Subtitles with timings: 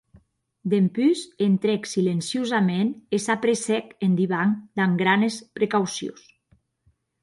[0.71, 6.21] Dempús entrèc silenciosaments e s’apressèc en divan damb granes precaucions.